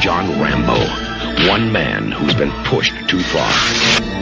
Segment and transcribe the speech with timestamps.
[0.00, 0.78] John Rambo.
[1.50, 3.52] One man who's been pushed too far.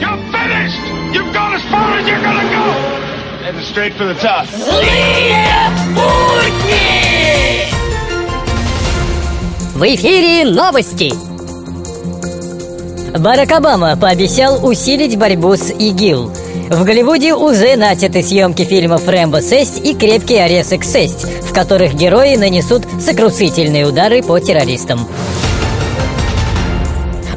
[0.01, 0.83] You're finished!
[1.15, 2.65] You've gone as far as you're gonna go!
[3.45, 4.45] Heading straight for the top.
[9.73, 11.13] В эфире новости!
[13.17, 16.29] Барак Обама пообещал усилить борьбу с ИГИЛ.
[16.71, 22.35] В Голливуде уже начаты съемки фильмов «Рэмбо 6» и «Крепкий орешек 6», в которых герои
[22.35, 25.07] нанесут сокрушительные удары по террористам.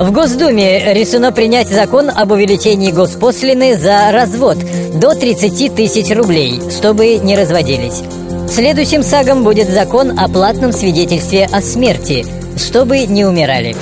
[0.02, 4.58] В Госдуме решено принять закон об увеличении госпошлины за развод
[4.94, 8.02] до 30 тысяч рублей, чтобы не разводились.
[8.50, 13.76] Следующим сагом будет закон о платном свидетельстве о смерти, чтобы не умирали.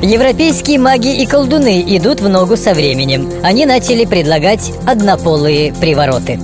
[0.00, 3.30] Европейские маги и колдуны идут в ногу со временем.
[3.42, 6.40] Они начали предлагать однополые привороты.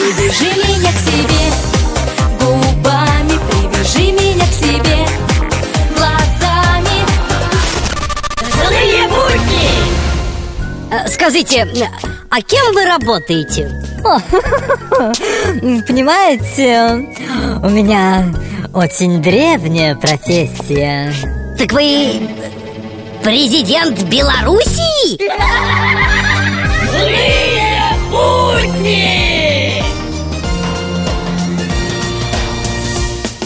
[0.00, 1.75] Привяжи меня к себе
[11.16, 11.66] Скажите,
[12.28, 13.82] а кем вы работаете?
[15.88, 17.08] Понимаете,
[17.62, 18.26] у меня
[18.74, 21.14] очень древняя профессия.
[21.56, 22.20] Так вы
[23.24, 25.18] президент Белоруссии?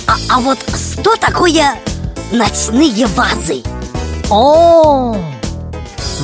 [0.08, 1.76] А, а вот что такое
[2.32, 3.62] ночные вазы?
[4.28, 5.16] О,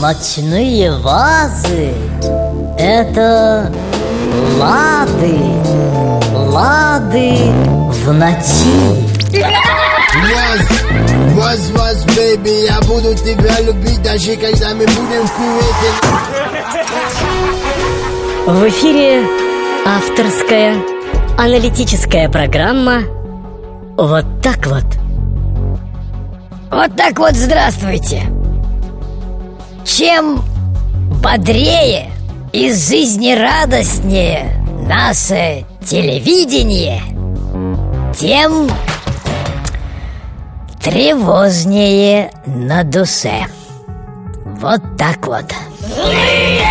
[0.06, 1.92] ночные вазы–
[2.78, 3.72] это
[4.56, 5.36] лады,
[6.32, 7.34] лады
[7.90, 9.02] в ночи.
[10.22, 10.60] Вас,
[11.34, 15.90] вас, вас, бэйби, я буду тебя любить, даже когда мы будем в кувете.
[18.46, 19.26] В эфире
[19.84, 20.76] авторская
[21.36, 23.00] аналитическая программа
[23.96, 24.84] «Вот так вот».
[26.70, 28.35] Вот так вот здравствуйте.
[29.86, 30.42] Чем
[31.22, 32.10] бодрее
[32.52, 37.00] и жизнерадостнее наше телевидение,
[38.18, 38.68] тем
[40.82, 43.46] тревожнее на душе.
[44.60, 45.54] Вот так вот.
[45.94, 46.66] Злые